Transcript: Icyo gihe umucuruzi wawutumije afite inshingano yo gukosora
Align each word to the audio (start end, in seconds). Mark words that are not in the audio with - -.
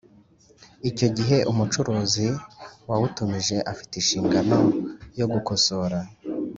Icyo 0.89 1.07
gihe 1.17 1.37
umucuruzi 1.51 2.27
wawutumije 2.89 3.57
afite 3.71 3.93
inshingano 3.97 4.57
yo 5.19 5.25
gukosora 5.33 5.97